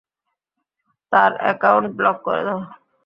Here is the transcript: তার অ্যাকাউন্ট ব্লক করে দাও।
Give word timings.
তার 1.11 1.31
অ্যাকাউন্ট 1.41 1.89
ব্লক 1.97 2.17
করে 2.25 2.41
দাও। 2.47 2.59